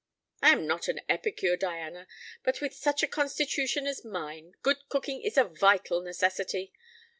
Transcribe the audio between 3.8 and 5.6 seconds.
as mine, good cooking is a